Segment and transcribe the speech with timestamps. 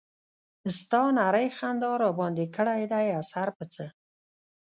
[0.77, 3.85] ستا نرۍ خندا راباندې کړے دے اثر پۀ څۀ